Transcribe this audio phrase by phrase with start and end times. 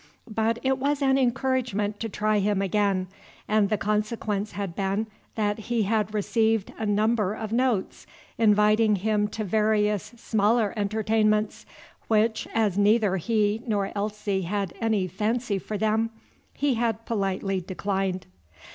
[0.33, 3.05] But it was an encouragement to try him again,
[3.47, 9.27] and the consequence had been that he had received a number of notes inviting him
[9.27, 11.67] to various smaller entertainments,
[12.07, 16.09] which, as neither he nor Elsie had any fancy for them,
[16.51, 18.25] he had politely declined.